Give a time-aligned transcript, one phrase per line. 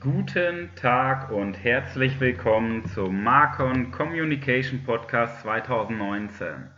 [0.00, 6.70] Guten Tag und herzlich willkommen zum Marcon Communication Podcast 2019.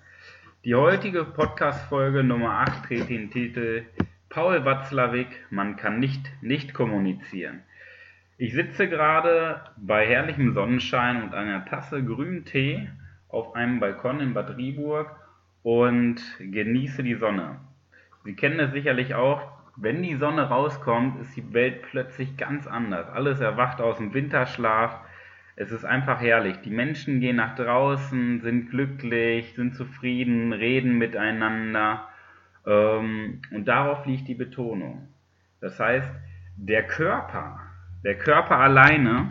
[0.64, 3.84] Die heutige Podcast-Folge Nummer 8 trägt den Titel
[4.28, 7.62] Paul Watzlawick, man kann nicht nicht kommunizieren.
[8.36, 12.88] Ich sitze gerade bei herrlichem Sonnenschein und einer Tasse grünen Tee
[13.28, 15.14] auf einem Balkon in Bad Rieburg
[15.62, 17.60] und genieße die Sonne.
[18.24, 23.08] Sie kennen es sicherlich auch, wenn die Sonne rauskommt, ist die Welt plötzlich ganz anders.
[23.08, 24.98] Alles erwacht aus dem Winterschlaf.
[25.54, 26.56] Es ist einfach herrlich.
[26.64, 32.08] Die Menschen gehen nach draußen, sind glücklich, sind zufrieden, reden miteinander.
[32.66, 35.08] Ähm, und darauf liegt die Betonung.
[35.60, 36.12] Das heißt,
[36.56, 37.60] der Körper,
[38.04, 39.28] der Körper alleine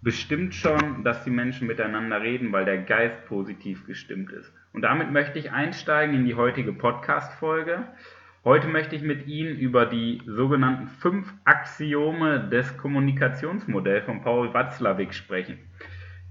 [0.00, 4.52] bestimmt schon, dass die Menschen miteinander reden, weil der Geist positiv gestimmt ist.
[4.72, 7.84] Und damit möchte ich einsteigen in die heutige Podcast-Folge.
[8.44, 15.14] Heute möchte ich mit Ihnen über die sogenannten fünf Axiome des Kommunikationsmodells von Paul Watzlawick
[15.14, 15.58] sprechen.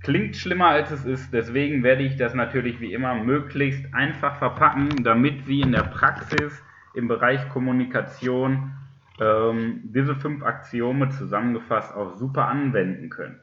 [0.04, 4.90] Klingt schlimmer als es ist, deswegen werde ich das natürlich wie immer möglichst einfach verpacken,
[5.06, 6.62] damit Sie in der Praxis
[6.96, 8.74] im Bereich Kommunikation
[9.22, 13.40] ähm, diese fünf Axiome zusammengefasst auch super anwenden können.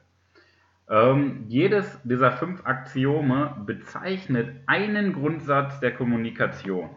[0.90, 6.90] Ähm, jedes dieser fünf Axiome bezeichnet einen Grundsatz der Kommunikation.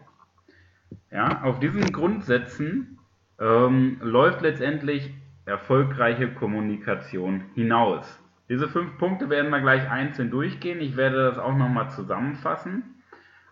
[1.10, 2.98] Ja, auf diesen Grundsätzen
[3.38, 5.12] ähm, läuft letztendlich
[5.44, 8.20] erfolgreiche Kommunikation hinaus.
[8.48, 10.80] Diese fünf Punkte werden wir gleich einzeln durchgehen.
[10.80, 13.02] Ich werde das auch nochmal zusammenfassen.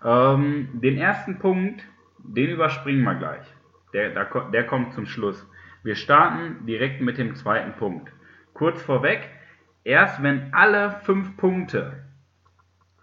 [0.05, 1.83] Ähm, den ersten Punkt,
[2.19, 3.47] den überspringen wir gleich.
[3.93, 5.47] Der, der, der kommt zum Schluss.
[5.83, 8.13] Wir starten direkt mit dem zweiten Punkt.
[8.53, 9.29] Kurz vorweg,
[9.85, 12.05] erst wenn alle fünf Punkte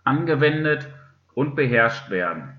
[0.03, 0.87] angewendet
[1.33, 2.53] und beherrscht werden,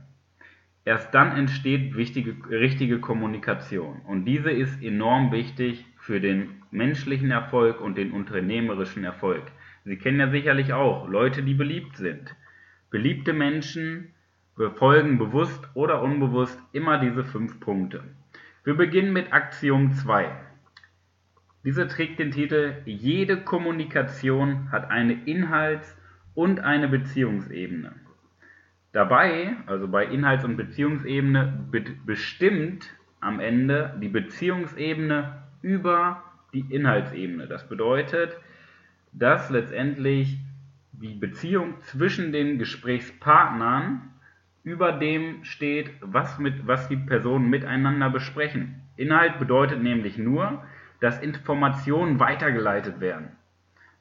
[0.89, 4.00] Erst dann entsteht richtige Kommunikation.
[4.06, 9.42] Und diese ist enorm wichtig für den menschlichen Erfolg und den unternehmerischen Erfolg.
[9.84, 12.34] Sie kennen ja sicherlich auch Leute, die beliebt sind.
[12.89, 14.14] Beliebte Menschen
[14.56, 18.04] befolgen bewusst oder unbewusst immer diese fünf Punkte.
[18.65, 20.31] Wir beginnen mit Aktion 2.
[21.65, 25.98] Diese trägt den Titel Jede Kommunikation hat eine Inhalts-
[26.32, 28.07] und eine Beziehungsebene.
[28.93, 31.66] Dabei, also bei Inhalts- und Beziehungsebene,
[32.06, 32.88] bestimmt
[33.21, 36.22] am Ende die Beziehungsebene über
[36.54, 37.47] die Inhaltsebene.
[37.47, 38.37] Das bedeutet,
[39.12, 40.38] dass letztendlich
[40.93, 44.03] die Beziehung zwischen den Gesprächspartnern
[44.65, 48.82] über dem steht, was, mit, was die Personen miteinander besprechen.
[48.97, 50.65] Inhalt bedeutet nämlich nur,
[51.00, 53.28] dass Informationen weitergeleitet werden.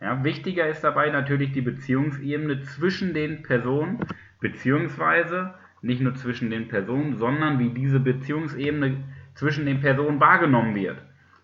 [0.02, 4.00] Ja, wichtiger ist dabei natürlich die Beziehungsebene zwischen den Personen,
[4.40, 9.04] beziehungsweise nicht nur zwischen den Personen, sondern wie diese Beziehungsebene
[9.36, 10.98] zwischen den Personen wahrgenommen wird.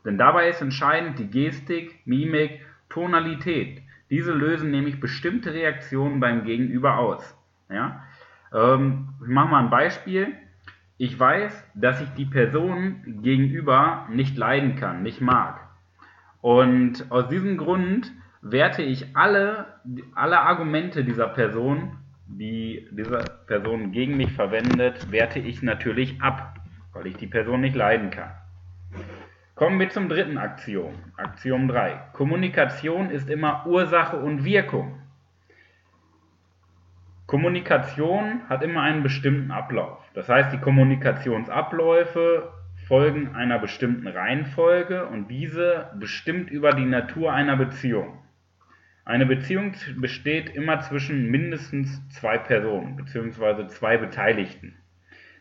[0.06, 3.82] Denn dabei ist entscheidend die Gestik, Mimik, Tonalität.
[4.10, 7.38] Diese lösen nämlich bestimmte Reaktionen beim Gegenüber aus.
[7.70, 8.04] Ja?
[8.54, 10.34] Ähm, ich mache mal ein Beispiel.
[10.98, 15.60] Ich weiß, dass ich die Person gegenüber nicht leiden kann, nicht mag.
[16.42, 18.12] Und aus diesem Grund
[18.42, 19.80] werte ich alle,
[20.14, 26.56] alle Argumente dieser Person die diese Person gegen mich verwendet, werte ich natürlich ab,
[26.94, 28.32] weil ich die Person nicht leiden kann.
[29.56, 30.96] Kommen wir zum dritten Axiom.
[31.16, 32.10] Axiom 3.
[32.14, 35.00] Kommunikation ist immer Ursache und Wirkung.
[37.28, 40.00] Kommunikation hat immer einen bestimmten Ablauf.
[40.14, 42.52] Das heißt, die Kommunikationsabläufe
[42.88, 48.23] folgen einer bestimmten Reihenfolge und diese bestimmt über die Natur einer Beziehung.
[49.06, 53.68] Eine Beziehung besteht immer zwischen mindestens zwei Personen bzw.
[53.68, 54.76] zwei Beteiligten.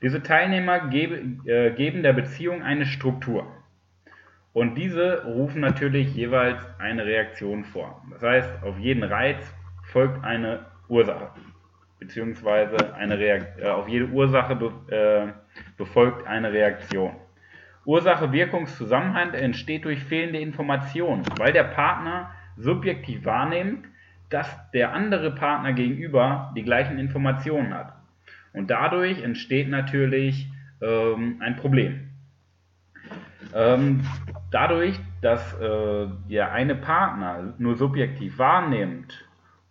[0.02, 3.46] Diese Teilnehmer äh, geben der Beziehung eine Struktur.
[4.52, 8.04] Und diese rufen natürlich jeweils eine Reaktion vor.
[8.10, 11.30] Das heißt, auf jeden Reiz folgt eine Ursache,
[12.00, 15.32] beziehungsweise eine äh, auf jede Ursache be äh,
[15.76, 17.12] befolgt eine Reaktion.
[17.84, 23.86] Ursache-Wirkungszusammenhang entsteht durch fehlende Informationen, weil der Partner subjektiv wahrnimmt,
[24.30, 27.94] dass der andere Partner gegenüber die gleichen Informationen hat.
[28.52, 30.48] Und dadurch entsteht natürlich
[30.80, 32.08] ähm, ein Problem.
[33.54, 34.00] Ähm,
[34.50, 39.24] dadurch, dass äh, der eine Partner nur subjektiv wahrnimmt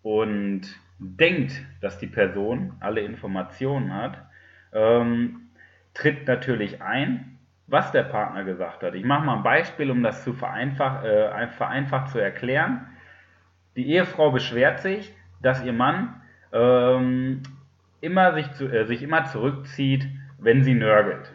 [0.04, 0.62] und
[1.00, 4.18] denkt, dass die Person alle Informationen hat,
[4.74, 5.50] ähm,
[5.94, 7.31] tritt natürlich ein,
[7.72, 8.96] was der Partner gesagt hat.
[8.96, 12.86] Ich mache mal ein Beispiel, um das zu vereinfach, äh, vereinfacht zu erklären.
[13.78, 16.22] Die Ehefrau beschwert sich, dass ihr Mann
[16.52, 17.42] ähm,
[18.02, 20.06] immer sich, zu, äh, sich immer zurückzieht,
[20.38, 21.34] wenn sie nörgelt.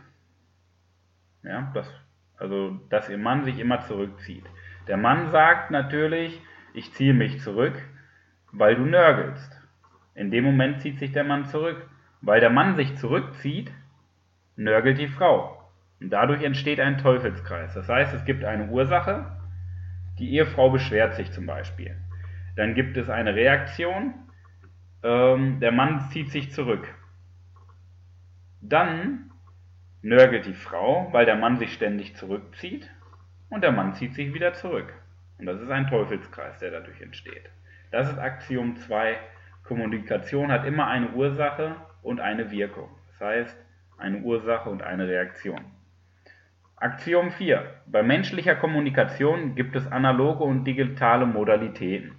[1.43, 1.91] Ja, das,
[2.37, 4.45] also, dass ihr Mann sich immer zurückzieht.
[4.89, 6.39] Der Mann sagt natürlich,
[6.75, 7.83] ich ziehe mich zurück,
[8.53, 9.59] weil du nörgelst.
[10.15, 11.89] In dem Moment zieht sich der Mann zurück.
[12.21, 13.71] Weil der Mann sich zurückzieht,
[14.57, 15.56] nörgelt die Frau.
[16.01, 17.75] Und dadurch entsteht ein Teufelskreis.
[17.75, 19.37] Das heißt, es gibt eine Ursache,
[20.19, 21.97] die Ehefrau beschwert sich zum Beispiel.
[22.57, 24.15] Dann gibt es eine Reaktion,
[25.03, 26.89] ähm, der Mann zieht sich zurück.
[28.61, 29.31] Dann
[30.03, 32.91] nörgelt die Frau, weil der Mann sich ständig zurückzieht
[33.51, 34.93] und der Mann zieht sich wieder zurück.
[35.39, 37.51] Und das ist ein Teufelskreis, der dadurch entsteht.
[37.91, 39.17] Das ist Axiom 2.
[39.65, 42.89] Kommunikation hat immer eine Ursache und eine Wirkung.
[43.09, 43.57] Das heißt,
[43.99, 45.61] eine Ursache und eine Reaktion.
[46.79, 47.65] Axiom 4.
[47.87, 52.17] Bei menschlicher Kommunikation gibt es analoge und digitale Modalitäten.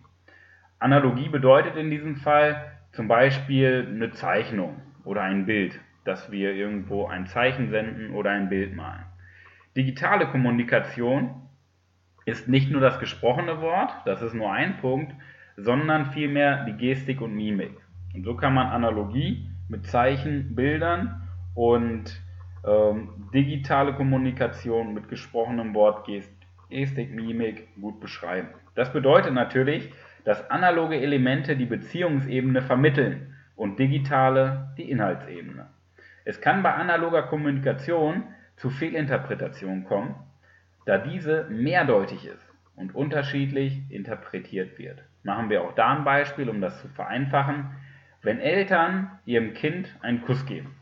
[0.79, 7.05] Analogie bedeutet in diesem Fall zum Beispiel eine Zeichnung oder ein Bild, dass wir irgendwo
[7.05, 9.05] ein Zeichen senden oder ein Bild malen.
[9.75, 11.43] Digitale Kommunikation
[12.25, 15.13] ist nicht nur das gesprochene Wort, das ist nur ein Punkt,
[15.55, 17.77] sondern vielmehr die Gestik und Mimik.
[18.15, 22.19] Und so kann man Analogie mit Zeichen, Bildern und
[22.65, 26.07] ähm, digitale Kommunikation mit gesprochenem Wort,
[26.69, 28.49] Gestik, Mimik gut beschreiben.
[28.75, 29.91] Das bedeutet natürlich,
[30.25, 35.67] dass analoge Elemente die Beziehungsebene vermitteln und digitale die Inhaltsebene.
[36.25, 38.23] Es kann bei analoger Kommunikation
[38.57, 40.15] zu Fehlinterpretationen kommen,
[40.85, 45.03] da diese mehrdeutig ist und unterschiedlich interpretiert wird.
[45.23, 47.71] Machen wir auch da ein Beispiel, um das zu vereinfachen.
[48.21, 50.75] Wenn Eltern ihrem Kind einen Kuss geben,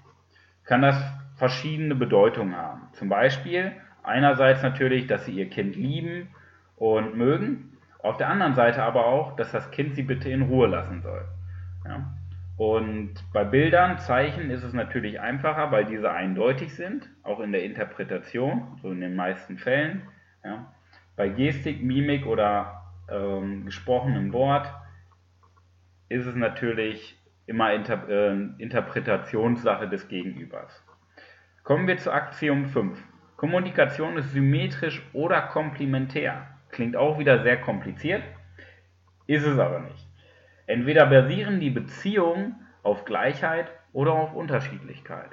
[0.64, 0.96] kann das
[1.36, 2.88] verschiedene Bedeutungen haben.
[2.94, 3.74] Zum Beispiel
[4.04, 6.30] einerseits natürlich, dass sie ihr Kind lieben
[6.78, 10.68] und mögen, auf der anderen Seite aber auch, dass das Kind sie bitte in Ruhe
[10.68, 11.26] lassen soll.
[11.86, 12.06] Ja?
[12.58, 17.64] Und bei Bildern, Zeichen ist es natürlich einfacher, weil diese eindeutig sind, auch in der
[17.64, 20.04] Interpretation, so in den meisten Fällen.
[20.44, 20.74] Ja.
[21.18, 24.72] Bei Gestik, Mimik oder ähm, gesprochenem Wort
[26.08, 30.85] ist es natürlich immer Inter äh, Interpretationssache des Gegenübers.
[31.66, 32.96] Kommen wir zu Aktion 5.
[33.38, 36.46] Kommunikation ist symmetrisch oder komplementär.
[36.70, 38.22] Klingt auch wieder sehr kompliziert,
[39.26, 40.08] ist es aber nicht.
[40.68, 42.54] Entweder basieren die Beziehungen
[42.84, 45.32] auf Gleichheit oder auf Unterschiedlichkeit.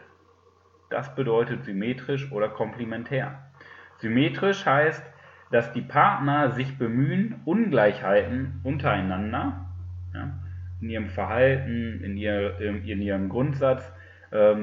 [0.89, 3.51] Das bedeutet symmetrisch oder komplementär.
[3.99, 5.05] Symmetrisch heißt,
[5.51, 9.67] dass die Partner sich bemühen, Ungleichheiten untereinander
[10.15, 10.33] ja,
[10.81, 13.93] in ihrem Verhalten, in, ihr, in ihrem Grundsatz,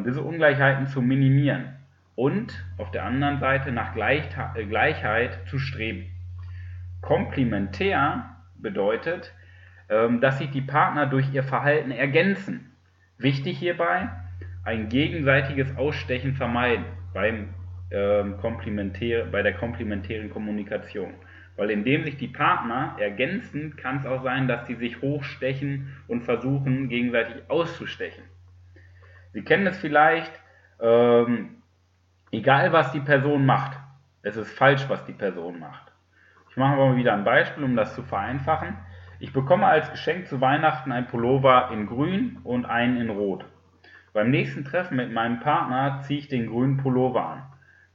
[0.03, 1.75] diese Ungleichheiten zu minimieren
[2.15, 6.07] und auf der anderen Seite nach Gleichheit zu streben.
[7.01, 9.33] Komplementär bedeutet,
[9.89, 12.75] ähm, dass sich die Partner durch ihr Verhalten ergänzen.
[13.17, 14.09] Wichtig hierbei,
[14.65, 17.53] ein gegenseitiges Ausstechen vermeiden beim,
[17.91, 21.13] ähm, komplementär, bei der komplementären Kommunikation.
[21.55, 26.23] Weil indem sich die Partner ergänzen, kann es auch sein, dass sie sich hochstechen und
[26.23, 28.23] versuchen, gegenseitig auszustechen.
[29.31, 30.31] Sie kennen es vielleicht,
[30.81, 31.61] ähm,
[32.31, 33.77] egal was die Person macht,
[34.21, 35.91] es ist falsch, was die Person macht.
[36.49, 38.75] Ich mache mal wieder ein Beispiel, um das zu vereinfachen.
[39.19, 43.45] Ich bekomme als Geschenk zu Weihnachten ein Pullover in grün und einen in rot.
[44.13, 47.43] Beim nächsten Treffen mit meinem Partner ziehe ich den grünen Pullover an.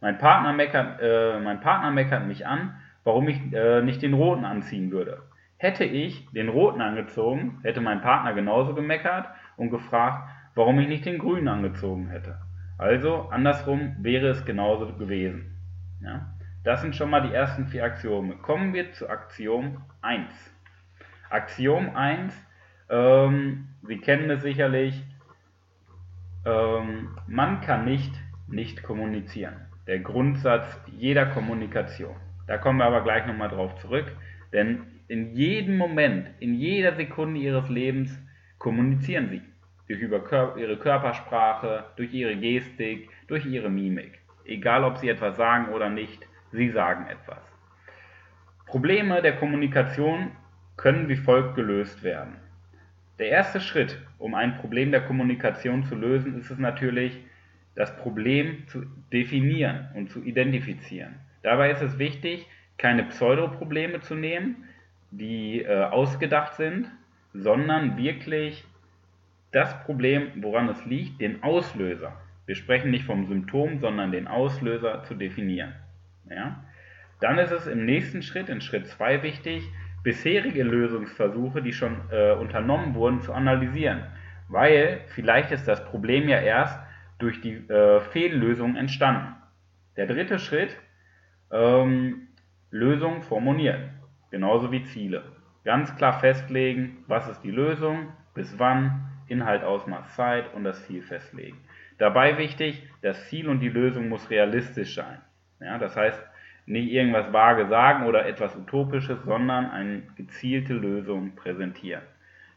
[0.00, 4.44] Mein Partner meckert, äh, mein Partner meckert mich an, warum ich äh, nicht den roten
[4.44, 5.22] anziehen würde.
[5.56, 11.04] Hätte ich den roten angezogen, hätte mein Partner genauso gemeckert und gefragt, warum ich nicht
[11.04, 12.38] den grünen angezogen hätte.
[12.78, 15.56] Also andersrum wäre es genauso gewesen.
[16.00, 16.34] Ja?
[16.64, 18.36] Das sind schon mal die ersten vier Axiome.
[18.36, 20.32] Kommen wir zu Axiom 1.
[21.30, 22.34] Axiom 1,
[22.90, 25.02] ähm, Sie kennen es sicherlich,
[26.44, 28.14] ähm, man kann nicht
[28.46, 29.54] nicht kommunizieren.
[29.86, 32.16] Der Grundsatz jeder Kommunikation.
[32.46, 34.06] Da kommen wir aber gleich nochmal drauf zurück,
[34.52, 38.18] denn in jedem Moment, in jeder Sekunde Ihres Lebens
[38.58, 39.42] kommunizieren Sie.
[39.88, 44.18] Durch Ihre Körpersprache, durch Ihre Gestik, durch Ihre Mimik.
[44.44, 47.42] Egal, ob Sie etwas sagen oder nicht, Sie sagen etwas.
[48.66, 50.30] Probleme der Kommunikation
[50.76, 52.36] können wie folgt gelöst werden.
[53.18, 57.16] Der erste Schritt, um ein Problem der Kommunikation zu lösen, ist es natürlich,
[57.76, 61.16] das Problem zu definieren und zu identifizieren.
[61.42, 62.46] Dabei ist es wichtig,
[62.78, 64.64] keine Pseudoprobleme zu nehmen,
[65.10, 66.90] die äh, ausgedacht sind,
[67.32, 68.64] sondern wirklich
[69.54, 72.12] das Problem, woran es liegt, den Auslöser.
[72.46, 75.74] Wir sprechen nicht vom Symptom, sondern den Auslöser zu definieren.
[76.28, 76.64] Ja?
[77.20, 79.62] Dann ist es im nächsten Schritt, in Schritt 2 wichtig,
[80.02, 84.02] bisherige Lösungsversuche, die schon äh, unternommen wurden, zu analysieren.
[84.48, 86.78] Weil vielleicht ist das Problem ja erst
[87.18, 89.36] durch die äh, Fehllösung entstanden.
[89.96, 90.76] Der dritte Schritt,
[91.50, 92.28] ähm,
[92.70, 93.90] Lösungen formulieren,
[94.30, 95.22] genauso wie Ziele.
[95.64, 101.02] Ganz klar festlegen, was ist die Lösung, bis wann, Inhalt, Ausmaß, Zeit und das Ziel
[101.02, 101.58] festlegen.
[101.98, 105.18] Dabei wichtig, das Ziel und die Lösung muss realistisch sein.
[105.60, 106.20] Ja, das heißt,
[106.66, 112.02] nicht irgendwas vage sagen oder etwas Utopisches, sondern eine gezielte Lösung präsentieren.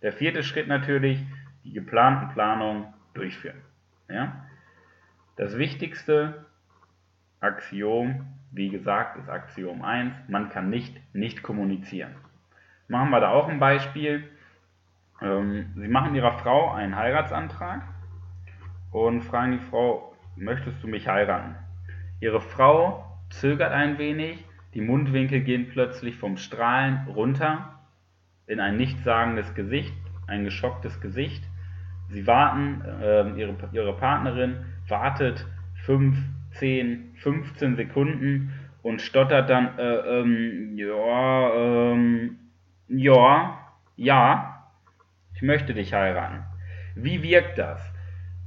[0.01, 1.19] Der vierte Schritt natürlich,
[1.63, 3.61] die geplanten Planungen durchführen.
[4.09, 4.45] Ja?
[5.35, 6.45] Das wichtigste
[7.39, 12.15] Axiom, wie gesagt, ist Axiom 1, man kann nicht nicht kommunizieren.
[12.87, 14.23] Machen wir da auch ein Beispiel.
[15.21, 17.81] Ähm, Sie machen Ihrer Frau einen Heiratsantrag
[18.91, 21.55] und fragen die Frau, möchtest du mich heiraten?
[22.19, 24.43] Ihre Frau zögert ein wenig,
[24.73, 27.79] die Mundwinkel gehen plötzlich vom Strahlen runter
[28.45, 29.93] in ein nichtssagendes Gesicht,
[30.27, 31.43] ein geschocktes Gesicht.
[32.09, 35.45] Sie warten, äh, ihre, ihre Partnerin wartet
[35.85, 36.17] 5,
[36.51, 42.37] 10, 15 Sekunden und stottert dann, äh, ähm, ja, ähm,
[42.87, 43.59] ja,
[43.97, 44.56] ja,
[45.37, 46.43] ich möchte dich heiraten.
[46.95, 47.79] Wie wirkt das?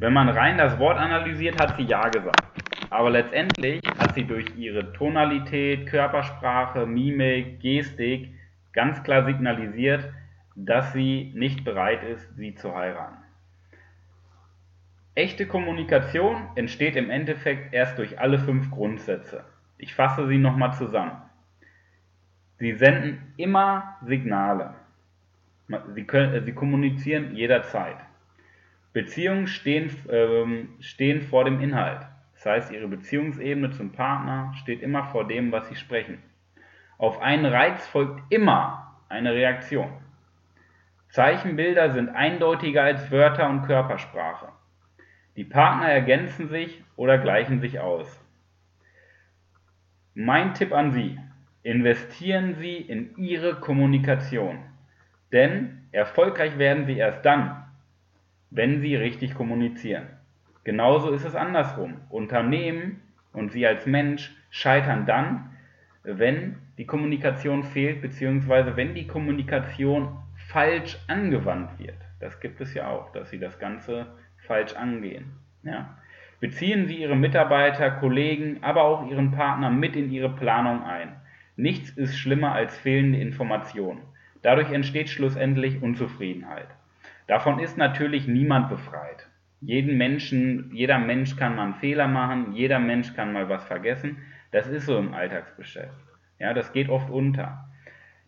[0.00, 2.42] Wenn man rein das Wort analysiert, hat sie Ja gesagt.
[2.90, 8.34] Aber letztendlich hat sie durch ihre Tonalität, Körpersprache, Mimik, Gestik
[8.72, 10.12] ganz klar signalisiert,
[10.56, 13.18] dass sie nicht bereit ist, sie zu heiraten.
[15.14, 19.44] Echte Kommunikation entsteht im Endeffekt erst durch alle fünf Grundsätze.
[19.78, 21.22] Ich fasse sie nochmal zusammen.
[22.58, 24.74] Sie senden immer Signale.
[25.94, 27.96] Sie, können, sie kommunizieren jederzeit.
[28.92, 32.06] Beziehungen stehen, ähm, stehen vor dem Inhalt.
[32.34, 36.22] Das heißt, ihre Beziehungsebene zum Partner steht immer vor dem, was sie sprechen.
[36.98, 39.90] Auf einen Reiz folgt immer eine Reaktion.
[41.10, 44.48] Zeichenbilder sind eindeutiger als Wörter und Körpersprache.
[45.36, 48.24] Die Partner ergänzen sich oder gleichen sich aus.
[50.14, 51.18] Mein Tipp an Sie,
[51.62, 54.69] investieren Sie in Ihre Kommunikation.
[55.32, 57.64] Denn erfolgreich werden Sie erst dann,
[58.50, 60.08] wenn Sie richtig kommunizieren.
[60.64, 62.00] Genauso ist es andersrum.
[62.10, 63.00] Unternehmen
[63.32, 65.50] und Sie als Mensch scheitern dann,
[66.02, 70.16] wenn die Kommunikation fehlt, beziehungsweise wenn die Kommunikation
[70.48, 71.96] falsch angewandt wird.
[72.18, 74.06] Das gibt es ja auch, dass Sie das Ganze
[74.46, 75.32] falsch angehen.
[75.62, 75.96] Ja?
[76.40, 81.12] Beziehen Sie Ihre Mitarbeiter, Kollegen, aber auch Ihren Partner mit in Ihre Planung ein.
[81.56, 84.00] Nichts ist schlimmer als fehlende Informationen.
[84.42, 86.68] Dadurch entsteht schlussendlich Unzufriedenheit.
[87.26, 89.28] Davon ist natürlich niemand befreit.
[89.60, 94.18] Jeden Menschen, jeder Mensch kann mal einen Fehler machen, jeder Mensch kann mal was vergessen.
[94.52, 95.94] Das ist so im Alltagsgeschäft.
[96.38, 97.68] Ja, das geht oft unter.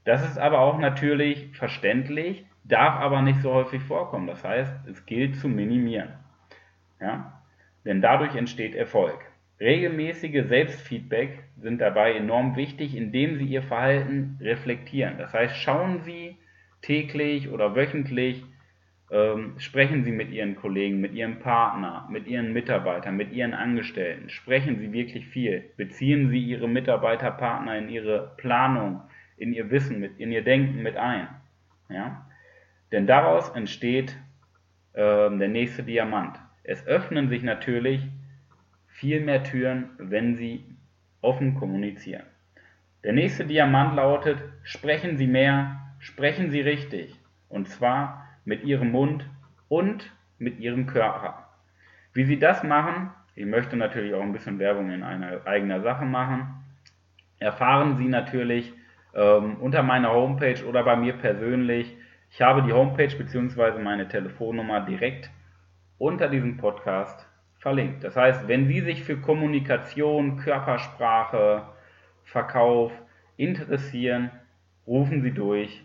[0.05, 4.27] Das ist aber auch natürlich verständlich, darf aber nicht so häufig vorkommen.
[4.27, 6.11] Das heißt, es gilt zu minimieren.
[7.01, 7.43] Ja?
[7.85, 9.19] Denn dadurch entsteht Erfolg.
[9.63, 15.19] Regelmäßige Selbstfeedback sind dabei enorm wichtig, indem Sie Ihr Verhalten reflektieren.
[15.19, 16.37] Das heißt, schauen Sie
[16.81, 18.43] täglich oder wöchentlich,
[19.13, 24.31] ähm, sprechen Sie mit Ihren Kollegen, mit Ihrem Partner, mit Ihren Mitarbeitern, mit Ihren Angestellten.
[24.31, 25.71] Sprechen Sie wirklich viel.
[25.77, 29.03] Beziehen Sie Ihre Mitarbeiter, Partner in Ihre Planung,
[29.37, 31.29] in Ihr Wissen, mit, in Ihr Denken mit ein.
[31.89, 32.27] Ja?
[32.91, 34.17] Denn daraus entsteht
[34.95, 36.37] äh, der nächste Diamant.
[36.65, 38.09] Es öffnen sich natürlich
[39.03, 40.65] viel mehr Türen, wenn Sie
[41.23, 42.23] offen kommunizieren.
[43.03, 47.19] Der nächste Diamant lautet, sprechen Sie mehr, sprechen Sie richtig.
[47.49, 49.29] Und zwar mit Ihrem Mund
[49.67, 51.49] und mit Ihrem Körper.
[52.13, 56.05] Wie Sie das machen, ich möchte natürlich auch ein bisschen Werbung in einer eigener Sache
[56.05, 56.63] machen,
[57.41, 58.73] erfahren Sie natürlich
[59.17, 61.93] ähm, unter meiner Homepage oder bei mir persönlich.
[62.31, 63.83] Ich habe die Homepage bzw.
[63.83, 65.29] meine Telefonnummer direkt
[65.99, 67.27] unter diesem Podcast
[67.63, 68.03] verlinkt.
[68.03, 71.63] Das heißt, wenn Sie sich für Kommunikation, Körpersprache,
[72.25, 72.93] Verkauf
[73.37, 74.31] interessieren,
[74.85, 75.85] rufen Sie durch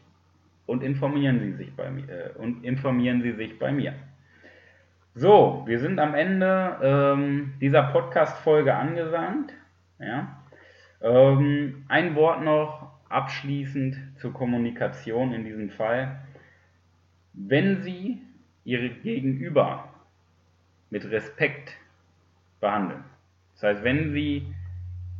[0.66, 2.10] und informieren Sie sich bei mir.
[2.10, 3.94] Äh, und informieren Sie sich bei mir.
[5.14, 9.54] So, wir sind am Ende ähm, dieser Podcast-Folge angesandt.
[10.00, 10.44] Ja.
[11.00, 16.22] Ähm, ein Wort noch abschließend zur Kommunikation in diesem Fall.
[17.34, 18.20] Wenn Sie
[18.64, 19.87] Ihre Gegenüber
[20.90, 21.78] mit Respekt
[22.60, 23.04] behandeln.
[23.54, 24.54] Das heißt, wenn Sie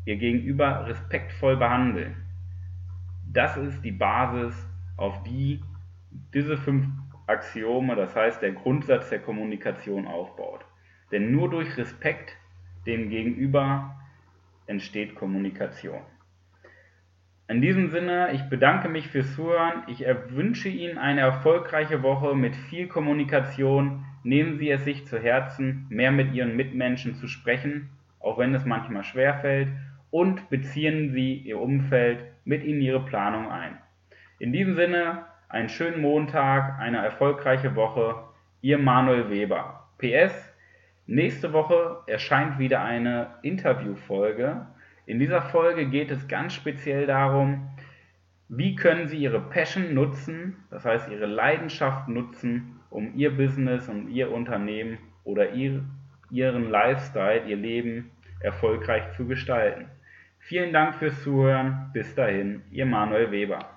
[0.06, 2.16] Ihr Gegenüber respektvoll behandeln,
[3.32, 4.56] das ist die Basis,
[4.96, 5.62] auf die
[6.34, 6.88] diese fünf
[7.28, 10.66] Axiome, das heißt der Grundsatz der Kommunikation aufbaut.
[11.12, 12.38] Denn nur durch Respekt
[12.86, 13.96] dem Gegenüber
[14.66, 16.02] entsteht Kommunikation.
[17.50, 19.84] In diesem Sinne, ich bedanke mich fürs Zuhören.
[19.88, 24.06] Ich wünsche Ihnen eine erfolgreiche Woche mit viel Kommunikation.
[24.24, 28.66] Nehmen Sie es sich zu Herzen, mehr mit Ihren Mitmenschen zu sprechen, auch wenn es
[28.66, 29.70] manchmal schwerfällt.
[30.10, 33.78] und beziehen Sie Ihr Umfeld mit in Ihre Planung ein.
[34.40, 38.16] In diesem Sinne, einen schönen Montag, eine erfolgreiche Woche.
[38.62, 39.88] Ihr Manuel Weber.
[39.98, 40.54] PS,
[41.06, 44.66] nächste Woche erscheint wieder eine Interviewfolge.
[45.06, 47.70] In dieser Folge geht es ganz speziell darum,
[48.50, 54.10] wie können Sie Ihre Passion nutzen, das heißt Ihre Leidenschaft nutzen, um Ihr Business und
[54.10, 55.84] Ihr Unternehmen oder Ihr,
[56.30, 59.86] Ihren Lifestyle, Ihr Leben erfolgreich zu gestalten.
[60.40, 61.90] Vielen Dank fürs Zuhören.
[61.94, 63.70] Bis dahin, Ihr Manuel Weber.